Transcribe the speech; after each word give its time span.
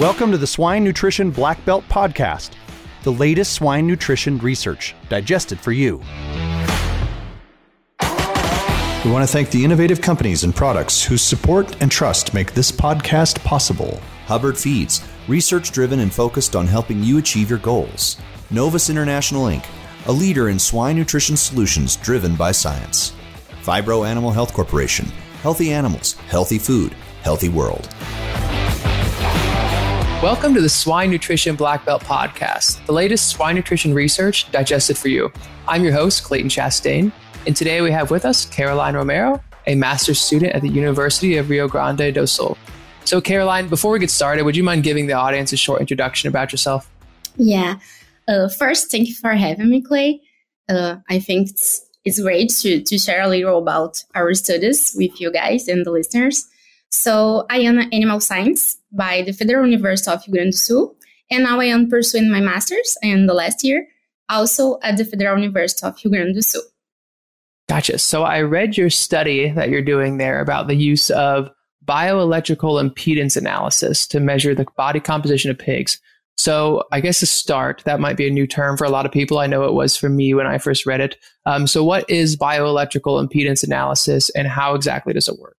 Welcome 0.00 0.30
to 0.30 0.38
the 0.38 0.46
Swine 0.46 0.82
Nutrition 0.82 1.30
Black 1.30 1.62
Belt 1.66 1.84
Podcast, 1.90 2.52
the 3.02 3.12
latest 3.12 3.52
swine 3.52 3.86
nutrition 3.86 4.38
research 4.38 4.94
digested 5.10 5.60
for 5.60 5.72
you. 5.72 5.98
We 9.04 9.10
want 9.10 9.26
to 9.26 9.30
thank 9.30 9.50
the 9.50 9.62
innovative 9.62 10.00
companies 10.00 10.42
and 10.42 10.56
products 10.56 11.04
whose 11.04 11.20
support 11.20 11.82
and 11.82 11.92
trust 11.92 12.32
make 12.32 12.54
this 12.54 12.72
podcast 12.72 13.44
possible. 13.44 14.00
Hubbard 14.24 14.56
Feeds, 14.56 15.06
research 15.28 15.70
driven 15.70 16.00
and 16.00 16.10
focused 16.10 16.56
on 16.56 16.66
helping 16.66 17.04
you 17.04 17.18
achieve 17.18 17.50
your 17.50 17.58
goals. 17.58 18.16
Novus 18.50 18.88
International 18.88 19.48
Inc., 19.48 19.66
a 20.06 20.12
leader 20.12 20.48
in 20.48 20.58
swine 20.58 20.96
nutrition 20.96 21.36
solutions 21.36 21.96
driven 21.96 22.36
by 22.36 22.52
science. 22.52 23.12
Phibro 23.64 24.08
Animal 24.08 24.30
Health 24.30 24.54
Corporation, 24.54 25.04
healthy 25.42 25.74
animals, 25.74 26.14
healthy 26.14 26.58
food, 26.58 26.94
healthy 27.20 27.50
world. 27.50 27.94
Welcome 30.22 30.52
to 30.52 30.60
the 30.60 30.68
Swine 30.68 31.10
Nutrition 31.10 31.56
Black 31.56 31.86
Belt 31.86 32.02
Podcast, 32.02 32.84
the 32.84 32.92
latest 32.92 33.30
swine 33.30 33.54
nutrition 33.54 33.94
research 33.94 34.52
digested 34.52 34.98
for 34.98 35.08
you. 35.08 35.32
I'm 35.66 35.82
your 35.82 35.94
host, 35.94 36.24
Clayton 36.24 36.50
Chastain, 36.50 37.10
and 37.46 37.56
today 37.56 37.80
we 37.80 37.90
have 37.90 38.10
with 38.10 38.26
us 38.26 38.44
Caroline 38.44 38.92
Romeiro, 38.92 39.40
a 39.66 39.74
master's 39.76 40.20
student 40.20 40.52
at 40.52 40.60
the 40.60 40.68
University 40.68 41.38
of 41.38 41.48
Rio 41.48 41.68
Grande 41.68 42.12
do 42.12 42.26
Sul. 42.26 42.58
So, 43.06 43.22
Caroline, 43.22 43.68
before 43.68 43.92
we 43.92 43.98
get 43.98 44.10
started, 44.10 44.42
would 44.42 44.56
you 44.56 44.62
mind 44.62 44.82
giving 44.82 45.06
the 45.06 45.14
audience 45.14 45.54
a 45.54 45.56
short 45.56 45.80
introduction 45.80 46.28
about 46.28 46.52
yourself? 46.52 46.90
Yeah. 47.36 47.78
Uh, 48.28 48.50
first, 48.50 48.90
thank 48.90 49.08
you 49.08 49.14
for 49.14 49.30
having 49.30 49.70
me, 49.70 49.80
Clay. 49.80 50.20
Uh, 50.68 50.96
I 51.08 51.18
think 51.18 51.48
it's, 51.48 51.80
it's 52.04 52.20
great 52.20 52.50
to, 52.60 52.82
to 52.82 52.98
share 52.98 53.22
a 53.22 53.28
little 53.28 53.56
about 53.56 54.04
our 54.14 54.34
studies 54.34 54.92
with 54.94 55.18
you 55.18 55.32
guys 55.32 55.66
and 55.66 55.86
the 55.86 55.90
listeners. 55.90 56.46
So 56.90 57.46
I 57.48 57.58
am 57.60 57.78
an 57.78 57.92
animal 57.92 58.20
science 58.20 58.78
by 58.92 59.22
the 59.22 59.32
Federal 59.32 59.66
University 59.66 60.10
of 60.10 60.22
Rio 60.26 60.32
Grande 60.34 60.52
do 60.52 60.56
Sul, 60.56 60.96
and 61.30 61.44
now 61.44 61.60
I 61.60 61.66
am 61.66 61.88
pursuing 61.88 62.30
my 62.30 62.40
master's 62.40 62.98
in 63.02 63.26
the 63.26 63.34
last 63.34 63.62
year, 63.62 63.86
also 64.28 64.78
at 64.82 64.96
the 64.96 65.04
Federal 65.04 65.38
University 65.38 65.86
of 65.86 65.96
Rio 66.04 66.10
Grande 66.10 66.34
do 66.34 66.42
Sul. 66.42 66.62
Gotcha. 67.68 67.98
So 67.98 68.24
I 68.24 68.42
read 68.42 68.76
your 68.76 68.90
study 68.90 69.50
that 69.50 69.70
you're 69.70 69.82
doing 69.82 70.18
there 70.18 70.40
about 70.40 70.66
the 70.66 70.74
use 70.74 71.08
of 71.10 71.48
bioelectrical 71.84 72.82
impedance 72.82 73.36
analysis 73.36 74.08
to 74.08 74.18
measure 74.18 74.54
the 74.54 74.66
body 74.76 74.98
composition 74.98 75.50
of 75.50 75.58
pigs. 75.58 76.00
So 76.36 76.82
I 76.90 77.00
guess 77.00 77.20
to 77.20 77.26
start, 77.26 77.82
that 77.84 78.00
might 78.00 78.16
be 78.16 78.26
a 78.26 78.30
new 78.30 78.46
term 78.46 78.76
for 78.76 78.84
a 78.84 78.90
lot 78.90 79.06
of 79.06 79.12
people. 79.12 79.38
I 79.38 79.46
know 79.46 79.64
it 79.64 79.74
was 79.74 79.96
for 79.96 80.08
me 80.08 80.34
when 80.34 80.48
I 80.48 80.58
first 80.58 80.86
read 80.86 81.00
it. 81.00 81.16
Um, 81.46 81.68
so 81.68 81.84
what 81.84 82.08
is 82.10 82.36
bioelectrical 82.36 83.24
impedance 83.24 83.62
analysis 83.62 84.30
and 84.30 84.48
how 84.48 84.74
exactly 84.74 85.12
does 85.12 85.28
it 85.28 85.38
work? 85.38 85.56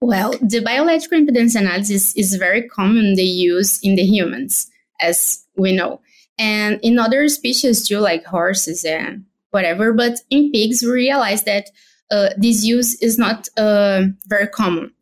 Well, 0.00 0.34
the 0.40 0.60
biological 0.60 1.18
impedance 1.18 1.54
analysis 1.58 2.14
is 2.16 2.34
very 2.34 2.68
common 2.68 3.14
they 3.14 3.22
use 3.22 3.80
in 3.82 3.94
the 3.94 4.04
humans, 4.04 4.70
as 5.00 5.44
we 5.56 5.72
know, 5.72 6.00
and 6.38 6.78
in 6.82 6.98
other 6.98 7.28
species 7.28 7.88
too, 7.88 8.00
like 8.00 8.24
horses 8.24 8.84
and 8.84 9.24
whatever. 9.50 9.92
But 9.92 10.20
in 10.30 10.50
pigs, 10.52 10.82
we 10.82 10.90
realize 10.90 11.44
that 11.44 11.70
uh, 12.10 12.30
this 12.36 12.64
use 12.64 13.00
is 13.02 13.18
not 13.18 13.48
uh, 13.56 14.02
very 14.26 14.48
common. 14.48 14.92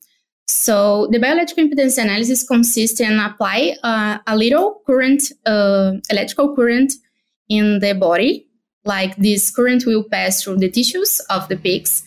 So 0.46 1.08
the 1.10 1.18
biological 1.18 1.64
impedance 1.64 2.00
analysis 2.00 2.46
consists 2.46 3.00
in 3.00 3.18
apply 3.18 3.76
uh, 3.82 4.18
a 4.26 4.36
little 4.36 4.82
current, 4.86 5.22
uh, 5.46 5.94
electrical 6.10 6.54
current 6.54 6.92
in 7.48 7.80
the 7.80 7.94
body, 7.94 8.46
like 8.84 9.16
this 9.16 9.50
current 9.50 9.84
will 9.86 10.04
pass 10.04 10.42
through 10.42 10.58
the 10.58 10.70
tissues 10.70 11.20
of 11.30 11.48
the 11.48 11.56
pigs 11.56 12.04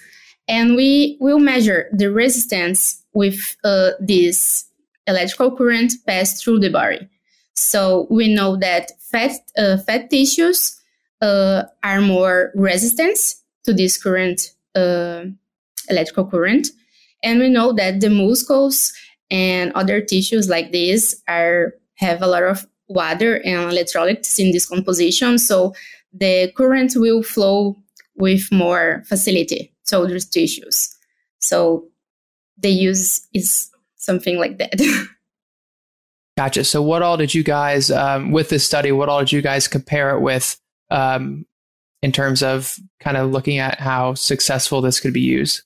and 0.48 0.76
we 0.76 1.18
will 1.20 1.40
measure 1.40 1.90
the 1.92 2.12
resistance 2.12 3.04
with 3.14 3.56
uh, 3.64 3.92
this 4.00 4.66
electrical 5.08 5.56
current 5.56 5.94
passed 6.06 6.44
through 6.44 6.60
the 6.60 6.70
body. 6.70 7.08
So 7.54 8.08
we 8.10 8.34
know 8.34 8.58
that 8.58 8.92
fat 9.00 9.32
uh, 9.58 9.78
fat 9.78 10.10
tissues 10.10 10.80
uh, 11.22 11.64
are 11.84 12.02
more 12.02 12.52
resistant 12.56 13.18
to 13.64 13.74
this 13.74 14.02
current, 14.02 14.52
uh, 14.76 15.26
electrical 15.90 16.26
current, 16.26 16.68
and 17.24 17.40
we 17.40 17.50
know 17.50 17.72
that 17.74 18.02
the 18.02 18.10
muscles 18.10 18.94
and 19.32 19.72
other 19.74 20.02
tissues 20.02 20.50
like 20.50 20.72
this 20.72 21.22
are 21.28 21.74
have 21.96 22.22
a 22.22 22.28
lot 22.28 22.44
of 22.44 22.68
water 22.88 23.38
and 23.46 23.72
electrolytes 23.72 24.38
in 24.38 24.52
this 24.52 24.68
composition. 24.68 25.40
So 25.40 25.74
the 26.14 26.52
current 26.56 26.94
will 26.96 27.24
flow 27.24 27.78
with 28.18 28.52
more 28.52 29.04
facility 29.08 29.75
soldiers' 29.86 30.26
tissues. 30.26 30.96
So 31.40 31.88
the 32.58 32.70
use 32.70 33.28
is 33.34 33.70
something 33.98 34.38
like 34.38 34.58
that. 34.58 34.76
gotcha. 36.38 36.64
So, 36.64 36.82
what 36.82 37.02
all 37.02 37.18
did 37.18 37.34
you 37.34 37.44
guys, 37.44 37.92
um, 37.92 38.32
with 38.32 38.50
this 38.50 38.66
study, 38.66 38.92
what 38.92 39.10
all 39.10 39.20
did 39.20 39.32
you 39.32 39.42
guys 39.42 39.68
compare 39.68 40.16
it 40.16 40.22
with 40.22 40.60
um, 40.90 41.46
in 42.02 42.12
terms 42.12 42.44
of 42.44 42.78
kind 43.00 43.18
of 43.18 43.32
looking 43.32 43.58
at 43.58 43.80
how 43.80 44.14
successful 44.14 44.82
this 44.82 45.00
could 45.00 45.14
be 45.14 45.22
used? 45.22 45.62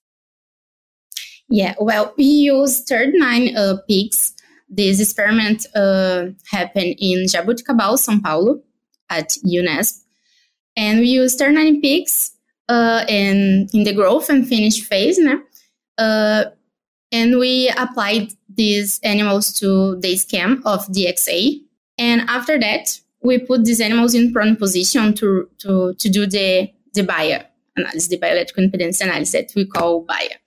Yeah, 1.49 1.73
well, 1.79 2.13
we 2.17 2.25
used 2.25 2.87
39 2.87 3.57
uh, 3.57 3.77
pigs. 3.87 4.33
This 4.69 5.01
experiment 5.01 5.65
uh, 5.75 6.27
happened 6.51 6.95
in 6.99 7.25
Jaboticabal, 7.25 7.97
São 7.97 8.21
Paulo, 8.21 8.61
at 9.09 9.29
UNESP. 9.43 10.03
And 10.77 10.99
we 10.99 11.07
used 11.07 11.39
39 11.39 11.81
pigs 11.81 12.31
uh, 12.69 13.03
in 13.09 13.67
in 13.73 13.83
the 13.83 13.93
growth 13.93 14.29
and 14.29 14.47
finish 14.47 14.81
phase, 14.81 15.19
né? 15.19 15.41
Uh, 15.97 16.45
and 17.11 17.37
we 17.39 17.69
applied 17.75 18.31
these 18.47 18.99
animals 19.03 19.51
to 19.53 19.95
the 19.99 20.15
scan 20.15 20.61
of 20.65 20.85
DXA. 20.87 21.61
And 21.97 22.21
after 22.29 22.59
that, 22.59 22.99
we 23.21 23.39
put 23.39 23.65
these 23.65 23.81
animals 23.81 24.13
in 24.13 24.31
prone 24.31 24.55
position 24.55 25.13
to, 25.15 25.49
to, 25.59 25.93
to 25.95 26.09
do 26.09 26.25
the, 26.25 26.71
the 26.93 27.03
BIA 27.03 27.45
analysis, 27.75 28.07
the 28.07 28.17
bioelectrical 28.17 28.69
impedance 28.69 29.01
analysis 29.01 29.31
that 29.31 29.51
we 29.55 29.65
call 29.65 30.01
BIA. 30.01 30.37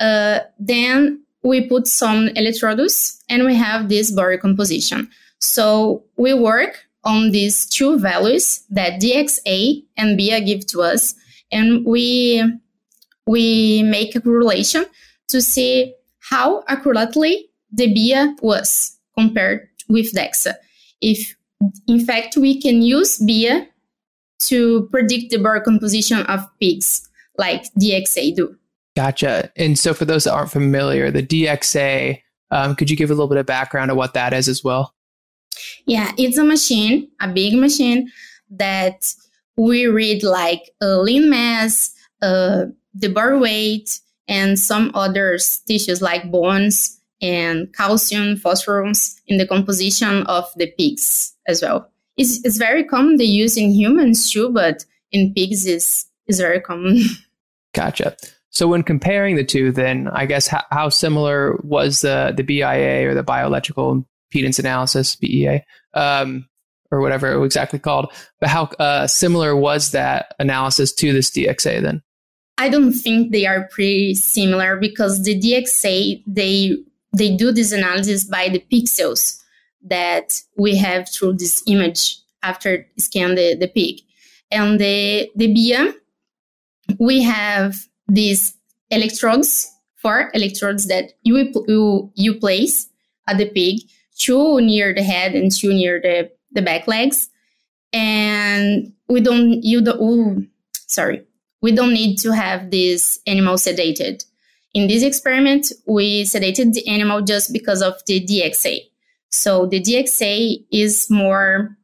Uh, 0.00 0.40
then 0.58 1.22
we 1.42 1.66
put 1.68 1.86
some 1.86 2.28
electrodes 2.28 3.22
and 3.28 3.44
we 3.44 3.54
have 3.54 3.88
this 3.88 4.10
body 4.10 4.36
composition. 4.36 5.08
So 5.38 6.04
we 6.16 6.34
work 6.34 6.86
on 7.04 7.30
these 7.30 7.66
two 7.66 7.98
values 7.98 8.64
that 8.70 9.00
DXA 9.00 9.84
and 9.96 10.16
BIA 10.16 10.40
give 10.40 10.66
to 10.68 10.82
us 10.82 11.14
and 11.54 11.86
we 11.86 12.42
we 13.26 13.82
make 13.84 14.14
a 14.14 14.20
correlation 14.20 14.84
to 15.28 15.40
see 15.40 15.94
how 16.18 16.62
accurately 16.68 17.48
the 17.72 17.92
BIA 17.94 18.36
was 18.42 18.98
compared 19.16 19.66
with 19.88 20.12
DEXA. 20.12 20.54
If 21.00 21.34
in 21.86 22.04
fact 22.04 22.36
we 22.36 22.60
can 22.60 22.82
use 22.82 23.18
BIA 23.18 23.68
to 24.40 24.88
predict 24.90 25.30
the 25.30 25.38
body 25.38 25.60
composition 25.60 26.20
of 26.26 26.46
pigs 26.60 27.08
like 27.38 27.64
DXA 27.80 28.36
do. 28.36 28.56
Gotcha. 28.96 29.50
And 29.56 29.78
so 29.78 29.94
for 29.94 30.04
those 30.04 30.24
that 30.24 30.34
aren't 30.34 30.52
familiar, 30.52 31.10
the 31.10 31.22
DXA, 31.22 32.20
um, 32.50 32.76
could 32.76 32.90
you 32.90 32.96
give 32.96 33.10
a 33.10 33.14
little 33.14 33.28
bit 33.28 33.38
of 33.38 33.46
background 33.46 33.90
of 33.90 33.96
what 33.96 34.14
that 34.14 34.32
is 34.32 34.48
as 34.48 34.62
well? 34.62 34.94
Yeah, 35.86 36.12
it's 36.18 36.36
a 36.36 36.44
machine, 36.44 37.08
a 37.20 37.28
big 37.28 37.54
machine 37.54 38.10
that 38.50 39.12
we 39.56 39.86
read 39.86 40.22
like 40.22 40.70
uh, 40.82 41.00
lean 41.00 41.30
mass, 41.30 41.94
uh, 42.22 42.66
the 42.94 43.08
body 43.08 43.36
weight, 43.36 44.00
and 44.28 44.58
some 44.58 44.90
other 44.94 45.38
tissues 45.66 46.00
like 46.00 46.30
bones 46.30 47.00
and 47.20 47.72
calcium, 47.74 48.36
phosphorus 48.36 49.20
in 49.26 49.38
the 49.38 49.46
composition 49.46 50.24
of 50.24 50.46
the 50.56 50.70
pigs 50.78 51.34
as 51.46 51.62
well. 51.62 51.90
It's, 52.16 52.44
it's 52.44 52.56
very 52.56 52.84
common 52.84 53.18
to 53.18 53.24
use 53.24 53.56
in 53.56 53.70
humans 53.70 54.30
too, 54.30 54.50
but 54.50 54.84
in 55.12 55.32
pigs 55.34 55.66
is 55.66 56.06
is 56.26 56.38
very 56.38 56.60
common. 56.60 57.00
Gotcha. 57.74 58.16
So 58.50 58.68
when 58.68 58.82
comparing 58.82 59.34
the 59.34 59.44
two, 59.44 59.72
then 59.72 60.08
I 60.08 60.26
guess 60.26 60.46
how, 60.46 60.62
how 60.70 60.88
similar 60.88 61.58
was 61.62 62.02
the 62.02 62.32
the 62.36 62.42
BIA 62.42 63.08
or 63.08 63.14
the 63.14 63.24
bioelectrical 63.24 64.04
impedance 64.32 64.58
analysis 64.58 65.16
(BEA) 65.16 65.64
um, 65.94 66.48
or 66.94 67.00
whatever 67.00 67.32
it 67.32 67.38
was 67.38 67.48
exactly 67.48 67.78
called. 67.78 68.12
But 68.40 68.48
how 68.48 68.64
uh, 68.78 69.06
similar 69.06 69.56
was 69.56 69.90
that 69.90 70.34
analysis 70.38 70.92
to 70.94 71.12
this 71.12 71.30
DXA 71.30 71.82
then? 71.82 72.02
I 72.56 72.68
don't 72.68 72.92
think 72.92 73.32
they 73.32 73.46
are 73.46 73.68
pretty 73.72 74.14
similar 74.14 74.76
because 74.76 75.22
the 75.22 75.38
DXA 75.38 76.22
they 76.26 76.76
they 77.16 77.36
do 77.36 77.52
this 77.52 77.72
analysis 77.72 78.24
by 78.24 78.48
the 78.48 78.64
pixels 78.72 79.40
that 79.82 80.40
we 80.56 80.76
have 80.76 81.08
through 81.08 81.34
this 81.34 81.62
image 81.66 82.16
after 82.42 82.86
scan 82.98 83.34
the, 83.34 83.56
the 83.56 83.68
pig. 83.68 84.00
And 84.50 84.78
the 84.78 85.30
the 85.34 85.52
BIA, 85.52 85.94
we 86.98 87.22
have 87.22 87.74
these 88.06 88.54
electrodes, 88.90 89.68
four 89.96 90.30
electrodes 90.32 90.86
that 90.86 91.12
you 91.22 91.52
you, 91.66 92.12
you 92.14 92.34
place 92.34 92.88
at 93.26 93.38
the 93.38 93.50
pig, 93.50 93.80
two 94.16 94.60
near 94.60 94.94
the 94.94 95.02
head 95.02 95.34
and 95.34 95.50
two 95.50 95.72
near 95.72 96.00
the 96.00 96.30
the 96.54 96.62
back 96.62 96.88
legs. 96.88 97.28
And 97.92 98.92
we 99.08 99.20
don't, 99.20 99.62
you 99.62 99.80
don't, 99.80 100.00
ooh, 100.00 100.46
sorry, 100.86 101.24
we 101.62 101.72
don't 101.72 101.92
need 101.92 102.16
to 102.18 102.32
have 102.32 102.70
this 102.70 103.20
animal 103.26 103.54
sedated. 103.54 104.24
In 104.74 104.88
this 104.88 105.04
experiment, 105.04 105.72
we 105.86 106.24
sedated 106.24 106.72
the 106.72 106.86
animal 106.88 107.22
just 107.22 107.52
because 107.52 107.80
of 107.80 107.94
the 108.06 108.20
DXA. 108.20 108.80
So 109.30 109.66
the 109.66 109.80
DXA 109.80 110.64
is 110.72 111.08
more, 111.10 111.76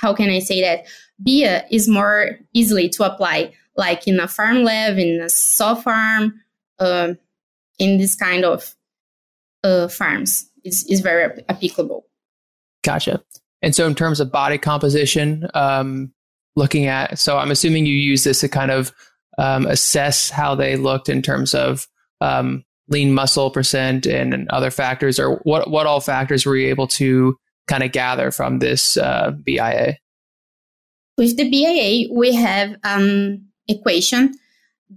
how 0.00 0.12
can 0.12 0.28
I 0.28 0.40
say 0.40 0.60
that? 0.60 0.86
BIA 1.22 1.64
is 1.70 1.88
more 1.88 2.38
easily 2.52 2.88
to 2.90 3.04
apply, 3.04 3.54
like 3.76 4.06
in 4.06 4.20
a 4.20 4.28
farm 4.28 4.62
lab, 4.64 4.98
in 4.98 5.20
a 5.20 5.30
soft 5.30 5.84
farm, 5.84 6.40
uh, 6.78 7.14
in 7.78 7.98
this 7.98 8.14
kind 8.14 8.44
of 8.44 8.74
uh, 9.64 9.88
farms. 9.88 10.50
It's, 10.62 10.84
it's 10.90 11.00
very 11.00 11.42
applicable. 11.48 12.06
Gotcha. 12.84 13.22
And 13.62 13.74
so, 13.74 13.86
in 13.86 13.94
terms 13.94 14.20
of 14.20 14.30
body 14.30 14.58
composition, 14.58 15.48
um, 15.54 16.12
looking 16.56 16.86
at, 16.86 17.18
so 17.18 17.38
I'm 17.38 17.50
assuming 17.50 17.86
you 17.86 17.94
use 17.94 18.24
this 18.24 18.40
to 18.40 18.48
kind 18.48 18.70
of 18.70 18.92
um, 19.38 19.66
assess 19.66 20.30
how 20.30 20.54
they 20.54 20.76
looked 20.76 21.08
in 21.08 21.22
terms 21.22 21.54
of 21.54 21.86
um, 22.20 22.64
lean 22.88 23.12
muscle 23.12 23.50
percent 23.50 24.06
and, 24.06 24.32
and, 24.32 24.48
other 24.50 24.70
factors, 24.70 25.18
or 25.18 25.36
what 25.44 25.70
what 25.70 25.86
all 25.86 26.00
factors 26.00 26.46
were 26.46 26.56
you 26.56 26.68
able 26.68 26.86
to 26.86 27.36
kind 27.66 27.82
of 27.82 27.92
gather 27.92 28.30
from 28.30 28.58
this 28.58 28.96
uh, 28.96 29.32
BIA? 29.44 29.96
With 31.18 31.36
the 31.36 31.50
BIA, 31.50 32.12
we 32.12 32.34
have 32.34 32.76
an 32.84 33.46
equation 33.68 34.34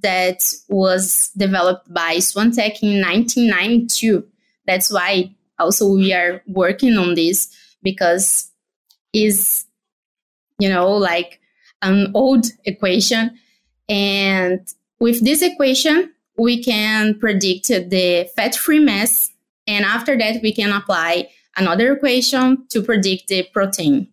that 0.01 0.43
was 0.67 1.31
developed 1.35 1.91
by 1.91 2.17
Swantek 2.17 2.83
in 2.83 3.01
1992. 3.01 4.25
That's 4.65 4.91
why 4.91 5.31
also 5.57 5.91
we 5.91 6.13
are 6.13 6.43
working 6.47 6.97
on 6.97 7.15
this 7.15 7.49
because 7.81 8.48
is 9.13 9.65
you 10.59 10.69
know 10.69 10.91
like 10.91 11.39
an 11.81 12.11
old 12.13 12.45
equation. 12.65 13.37
And 13.87 14.67
with 14.99 15.23
this 15.23 15.41
equation 15.41 16.13
we 16.37 16.63
can 16.63 17.19
predict 17.19 17.67
the 17.67 18.29
fat-free 18.35 18.79
mass. 18.79 19.29
And 19.67 19.83
after 19.83 20.17
that 20.17 20.41
we 20.41 20.53
can 20.53 20.71
apply 20.71 21.29
another 21.57 21.93
equation 21.93 22.65
to 22.69 22.81
predict 22.81 23.27
the 23.27 23.43
protein. 23.51 24.07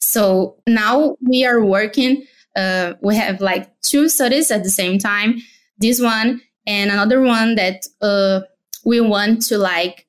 So 0.00 0.56
now 0.66 1.16
we 1.20 1.44
are 1.44 1.62
working 1.64 2.24
uh, 2.56 2.94
we 3.02 3.14
have 3.16 3.40
like 3.40 3.68
two 3.82 4.08
studies 4.08 4.50
at 4.50 4.62
the 4.62 4.70
same 4.70 4.98
time 4.98 5.42
this 5.78 6.00
one 6.00 6.40
and 6.66 6.90
another 6.90 7.20
one 7.20 7.54
that 7.56 7.86
uh, 8.00 8.40
we 8.84 9.00
want 9.00 9.42
to 9.42 9.58
like 9.58 10.06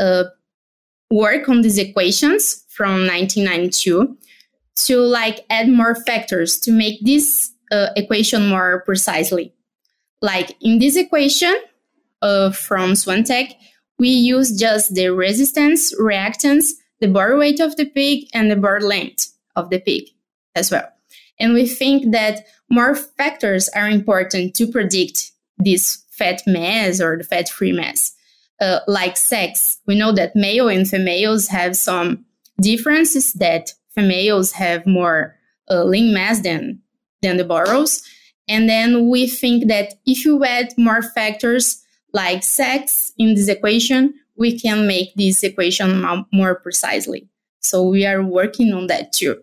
uh, 0.00 0.24
work 1.10 1.48
on 1.48 1.62
these 1.62 1.78
equations 1.78 2.64
from 2.68 3.06
1992 3.06 4.16
to 4.76 4.98
like 4.98 5.44
add 5.50 5.68
more 5.68 5.94
factors 5.94 6.58
to 6.60 6.72
make 6.72 7.04
this 7.04 7.52
uh, 7.70 7.88
equation 7.96 8.48
more 8.48 8.82
precisely. 8.84 9.54
Like 10.20 10.56
in 10.60 10.78
this 10.78 10.96
equation 10.96 11.54
uh, 12.22 12.50
from 12.50 12.92
Swantek, 12.92 13.54
we 13.98 14.08
use 14.08 14.58
just 14.58 14.94
the 14.94 15.08
resistance, 15.10 15.94
reactance, 16.00 16.70
the 17.00 17.08
body 17.08 17.34
weight 17.34 17.60
of 17.60 17.76
the 17.76 17.86
pig, 17.86 18.28
and 18.34 18.50
the 18.50 18.56
body 18.56 18.84
length 18.84 19.32
of 19.54 19.70
the 19.70 19.78
pig 19.78 20.04
as 20.54 20.70
well. 20.70 20.88
And 21.38 21.54
we 21.54 21.66
think 21.66 22.12
that 22.12 22.46
more 22.70 22.94
factors 22.94 23.68
are 23.70 23.88
important 23.88 24.54
to 24.56 24.66
predict 24.66 25.32
this 25.58 26.04
fat 26.10 26.42
mass 26.46 27.00
or 27.00 27.16
the 27.18 27.24
fat 27.24 27.48
free 27.48 27.72
mass 27.72 28.14
uh, 28.60 28.80
like 28.86 29.16
sex. 29.16 29.78
We 29.86 29.96
know 29.96 30.12
that 30.12 30.36
male 30.36 30.68
and 30.68 30.88
females 30.88 31.48
have 31.48 31.76
some 31.76 32.24
differences 32.60 33.32
that 33.34 33.72
females 33.94 34.52
have 34.52 34.86
more 34.86 35.36
uh, 35.70 35.84
lean 35.84 36.12
mass 36.14 36.40
than 36.40 36.80
than 37.22 37.36
the 37.36 37.44
barrows. 37.44 38.02
And 38.48 38.68
then 38.68 39.08
we 39.08 39.26
think 39.26 39.68
that 39.68 39.94
if 40.06 40.24
you 40.24 40.44
add 40.44 40.74
more 40.76 41.02
factors 41.02 41.82
like 42.12 42.42
sex 42.42 43.12
in 43.18 43.34
this 43.34 43.48
equation, 43.48 44.14
we 44.36 44.58
can 44.58 44.86
make 44.86 45.14
this 45.14 45.42
equation 45.42 46.04
more 46.32 46.54
precisely. 46.56 47.28
So 47.60 47.82
we 47.82 48.04
are 48.04 48.22
working 48.22 48.74
on 48.74 48.88
that 48.88 49.12
too. 49.12 49.42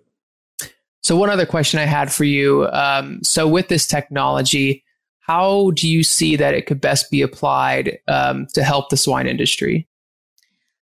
So 1.01 1.15
one 1.15 1.31
other 1.31 1.47
question 1.47 1.79
I 1.79 1.85
had 1.85 2.11
for 2.11 2.23
you. 2.23 2.67
Um, 2.67 3.23
so 3.23 3.47
with 3.47 3.67
this 3.67 3.87
technology, 3.87 4.83
how 5.21 5.71
do 5.71 5.87
you 5.87 6.03
see 6.03 6.35
that 6.35 6.53
it 6.53 6.65
could 6.65 6.81
best 6.81 7.09
be 7.11 7.21
applied 7.21 7.99
um, 8.07 8.47
to 8.53 8.63
help 8.63 8.89
the 8.89 8.97
swine 8.97 9.27
industry? 9.27 9.87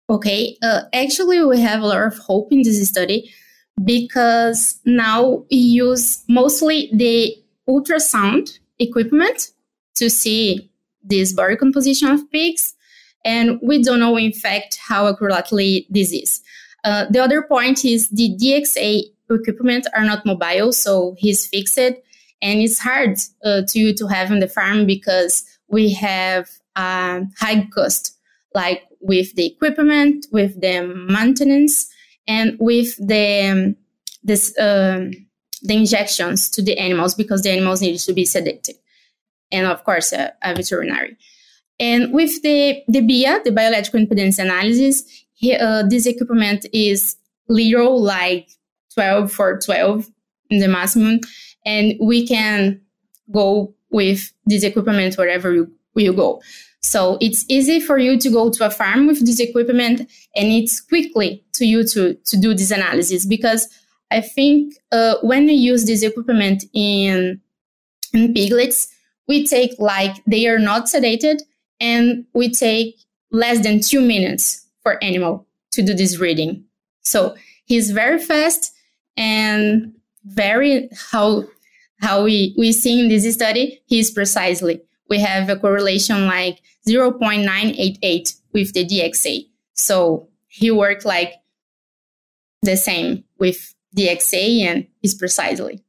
Okay, 0.09 0.57
uh, 0.63 0.83
actually, 0.95 1.45
we 1.45 1.61
have 1.61 1.83
a 1.83 1.87
lot 1.87 2.01
of 2.01 2.17
hope 2.19 2.51
in 2.51 2.63
this 2.63 2.89
study 2.89 3.31
because 3.85 4.81
now 4.87 5.45
we 5.51 5.59
use 5.59 6.25
mostly 6.29 6.89
the 6.95 7.37
ultrasound 7.69 8.59
equipment 8.79 9.51
to 9.97 10.09
see 10.09 10.71
this 11.03 11.33
body 11.33 11.57
composition 11.57 12.09
of 12.09 12.31
pigs, 12.31 12.75
and 13.25 13.59
we 13.63 13.83
don't 13.83 14.01
know, 14.01 14.17
in 14.17 14.33
fact, 14.33 14.79
how 14.81 15.07
accurately 15.07 15.87
this 15.91 16.13
is. 16.13 16.41
Uh, 16.85 17.05
the 17.11 17.19
other 17.19 17.43
point 17.43 17.85
is 17.85 18.09
the 18.09 18.31
DXA 18.41 19.03
equipment 19.31 19.87
are 19.95 20.05
not 20.05 20.25
mobile, 20.25 20.73
so 20.73 21.15
he's 21.19 21.47
fixed 21.47 21.79
and 22.41 22.61
it's 22.61 22.79
hard 22.79 23.19
uh, 23.45 23.63
to 23.69 23.93
to 23.95 24.07
have 24.07 24.31
in 24.31 24.41
the 24.41 24.49
farm 24.49 24.87
because 24.87 25.45
we 25.69 25.93
have 25.93 26.49
a 26.77 27.23
high 27.39 27.67
cost 27.75 28.17
like 28.55 28.83
with 29.01 29.35
the 29.35 29.47
equipment 29.47 30.27
with 30.33 30.61
the 30.61 30.83
maintenance 31.09 31.89
and 32.27 32.57
with 32.59 32.97
the 33.05 33.49
um, 33.51 33.77
this 34.23 34.55
um, 34.59 35.11
the 35.63 35.75
injections 35.75 36.49
to 36.51 36.63
the 36.63 36.79
animals 36.79 37.15
because 37.15 37.43
the 37.43 37.51
animals 37.51 37.83
need 37.83 37.99
to 37.99 38.13
be 38.13 38.25
sedated. 38.25 38.77
And 39.51 39.67
of 39.67 39.83
course 39.85 40.13
a, 40.13 40.33
a 40.43 40.55
veterinary. 40.55 41.17
And 41.81 42.13
with 42.13 42.43
the 42.43 42.83
the 42.89 43.01
BIA 43.01 43.41
the 43.45 43.53
biological 43.53 44.01
impedance 44.01 44.39
analysis 44.39 45.05
he, 45.35 45.55
uh, 45.55 45.85
this 45.89 46.07
equipment 46.07 46.67
is 46.73 47.17
little 47.49 48.03
like 48.03 48.49
12 48.95 49.31
for 49.31 49.59
12 49.59 50.07
in 50.07 50.13
the 50.51 50.69
maximum 50.69 51.21
and 51.65 51.95
we 52.01 52.27
can 52.27 52.81
go 53.31 53.75
with 53.91 54.33
this 54.47 54.63
equipment 54.63 55.17
wherever 55.17 55.53
you, 55.53 55.71
you 55.95 56.13
go. 56.13 56.41
So 56.81 57.19
it's 57.21 57.45
easy 57.49 57.81
for 57.81 57.99
you 57.99 58.19
to 58.19 58.31
go 58.31 58.51
to 58.51 58.67
a 58.67 58.71
farm 58.71 59.07
with 59.07 59.25
this 59.27 59.41
equipment 59.41 60.01
and 60.37 60.49
it's 60.49 60.81
quickly 60.81 61.45
to 61.55 61.67
you 61.67 61.85
to, 61.89 62.15
to 62.15 62.37
do 62.41 62.55
this 62.55 62.71
analysis 62.71 63.27
because 63.27 63.69
I 64.11 64.21
think 64.21 64.75
uh, 64.93 65.17
when 65.23 65.47
we 65.47 65.53
use 65.53 65.85
this 65.85 66.03
equipment 66.03 66.65
in, 66.73 67.41
in 68.15 68.33
piglets, 68.33 68.89
we 69.27 69.47
take 69.47 69.73
like 69.79 70.17
they 70.27 70.47
are 70.47 70.59
not 70.59 70.87
sedated 70.87 71.43
and 71.81 72.25
we 72.33 72.51
take 72.51 72.97
less 73.31 73.63
than 73.63 73.81
two 73.81 74.01
minutes 74.01 74.67
for 74.83 75.03
animal 75.05 75.47
to 75.73 75.83
do 75.83 75.93
this 75.95 76.19
reading. 76.19 76.65
So 77.03 77.37
he's 77.67 77.91
very 77.91 78.19
fast 78.19 78.73
and 79.17 79.95
very 80.29 80.89
how 81.11 81.45
how 82.01 82.23
we, 82.23 82.55
we 82.57 82.73
see 82.73 83.01
in 83.01 83.09
this 83.09 83.33
study, 83.35 83.83
he's 83.87 84.11
precisely. 84.11 84.81
We 85.09 85.19
have 85.21 85.49
a 85.49 85.57
correlation 85.57 86.27
like 86.27 86.61
0.988 86.87 88.35
with 88.53 88.73
the 88.73 88.87
DXA. 88.87 89.49
So 89.75 90.29
he 90.47 90.71
worked 90.71 91.05
like 91.05 91.35
the 92.63 92.77
same 92.77 93.25
with 93.39 93.75
DXA 93.97 94.61
and 94.61 94.87
is 95.03 95.15
precisely. 95.15 95.83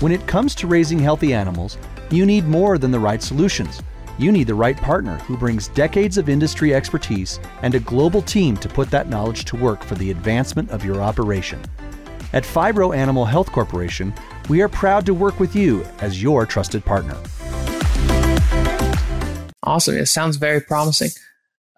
When 0.00 0.12
it 0.12 0.26
comes 0.26 0.54
to 0.56 0.66
raising 0.66 0.98
healthy 0.98 1.32
animals, 1.32 1.78
you 2.10 2.26
need 2.26 2.46
more 2.46 2.76
than 2.76 2.90
the 2.90 3.00
right 3.00 3.22
solutions. 3.22 3.80
You 4.18 4.32
need 4.32 4.48
the 4.48 4.54
right 4.54 4.76
partner 4.76 5.16
who 5.20 5.36
brings 5.36 5.68
decades 5.68 6.18
of 6.18 6.28
industry 6.28 6.74
expertise 6.74 7.40
and 7.62 7.74
a 7.74 7.80
global 7.80 8.20
team 8.20 8.56
to 8.58 8.68
put 8.68 8.90
that 8.90 9.08
knowledge 9.08 9.44
to 9.46 9.56
work 9.56 9.82
for 9.82 9.94
the 9.94 10.10
advancement 10.10 10.70
of 10.70 10.84
your 10.84 11.00
operation. 11.00 11.62
At 12.32 12.44
Phibro 12.44 12.96
Animal 12.96 13.24
Health 13.24 13.52
Corporation, 13.52 14.12
we 14.48 14.62
are 14.62 14.68
proud 14.68 15.06
to 15.06 15.14
work 15.14 15.38
with 15.40 15.54
you 15.54 15.84
as 16.00 16.22
your 16.22 16.46
trusted 16.46 16.84
partner. 16.84 17.16
Awesome. 19.64 19.96
It 19.96 20.06
sounds 20.06 20.36
very 20.36 20.60
promising. 20.60 21.10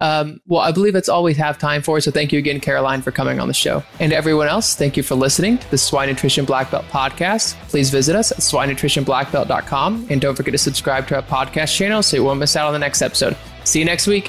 Um, 0.00 0.40
well, 0.46 0.60
I 0.60 0.72
believe 0.72 0.92
that's 0.92 1.08
all 1.08 1.22
we 1.22 1.34
have 1.34 1.58
time 1.58 1.80
for. 1.82 2.00
So 2.00 2.10
thank 2.10 2.32
you 2.32 2.38
again, 2.38 2.60
Caroline, 2.60 3.00
for 3.02 3.10
coming 3.10 3.40
on 3.40 3.48
the 3.48 3.54
show. 3.54 3.82
And 4.00 4.10
to 4.10 4.16
everyone 4.16 4.48
else, 4.48 4.74
thank 4.74 4.96
you 4.96 5.02
for 5.02 5.14
listening 5.14 5.58
to 5.58 5.70
the 5.70 5.78
Swine 5.78 6.08
Nutrition 6.08 6.44
Black 6.44 6.70
Belt 6.70 6.84
podcast. 6.86 7.54
Please 7.68 7.90
visit 7.90 8.16
us 8.16 8.32
at 8.32 8.38
swinenutritionblackbelt.com. 8.38 10.06
And 10.10 10.20
don't 10.20 10.34
forget 10.34 10.52
to 10.52 10.58
subscribe 10.58 11.06
to 11.08 11.16
our 11.16 11.22
podcast 11.22 11.76
channel 11.76 12.02
so 12.02 12.16
you 12.16 12.24
won't 12.24 12.40
miss 12.40 12.56
out 12.56 12.66
on 12.66 12.72
the 12.72 12.78
next 12.78 13.02
episode. 13.02 13.36
See 13.64 13.78
you 13.78 13.84
next 13.84 14.06
week. 14.06 14.28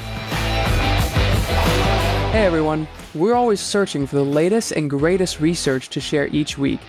Hey, 2.30 2.46
everyone. 2.46 2.88
We're 3.16 3.34
always 3.34 3.62
searching 3.62 4.06
for 4.06 4.18
the 4.18 4.26
latest 4.26 4.74
and 4.74 4.90
greatest 4.90 5.40
research 5.40 5.88
to 5.90 6.02
share 6.02 6.28
each 6.28 6.58
week. 6.58 6.82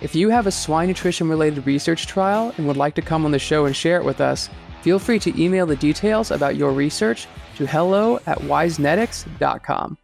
If 0.00 0.14
you 0.14 0.30
have 0.30 0.46
a 0.46 0.50
swine 0.50 0.88
nutrition 0.88 1.28
related 1.28 1.66
research 1.66 2.06
trial 2.06 2.54
and 2.56 2.66
would 2.66 2.78
like 2.78 2.94
to 2.94 3.02
come 3.02 3.26
on 3.26 3.32
the 3.32 3.38
show 3.38 3.66
and 3.66 3.76
share 3.76 3.98
it 3.98 4.04
with 4.04 4.22
us, 4.22 4.48
feel 4.80 4.98
free 4.98 5.18
to 5.18 5.42
email 5.42 5.66
the 5.66 5.76
details 5.76 6.30
about 6.30 6.56
your 6.56 6.72
research 6.72 7.28
to 7.56 7.66
hello 7.66 8.18
at 8.26 8.38
wisenetics.com. 8.38 9.98